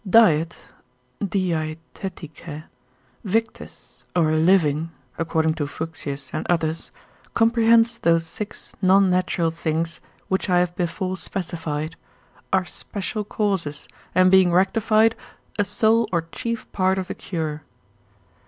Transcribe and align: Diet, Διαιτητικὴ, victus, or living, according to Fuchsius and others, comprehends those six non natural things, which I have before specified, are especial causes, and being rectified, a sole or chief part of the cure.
Diet, 0.09 0.55
Διαιτητικὴ, 1.21 2.63
victus, 3.23 4.03
or 4.15 4.31
living, 4.31 4.89
according 5.19 5.53
to 5.53 5.67
Fuchsius 5.67 6.31
and 6.33 6.43
others, 6.49 6.91
comprehends 7.35 7.99
those 7.99 8.25
six 8.25 8.73
non 8.81 9.11
natural 9.11 9.51
things, 9.51 10.01
which 10.27 10.49
I 10.49 10.57
have 10.57 10.75
before 10.75 11.17
specified, 11.17 11.95
are 12.51 12.61
especial 12.63 13.23
causes, 13.23 13.87
and 14.15 14.31
being 14.31 14.51
rectified, 14.51 15.15
a 15.59 15.63
sole 15.65 16.09
or 16.11 16.23
chief 16.31 16.65
part 16.71 16.97
of 16.97 17.07
the 17.07 17.13
cure. 17.13 17.61